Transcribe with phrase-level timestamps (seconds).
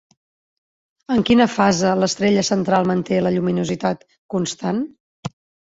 [1.15, 4.05] En quina fase l'estrella central manté la lluminositat
[4.37, 4.85] constant?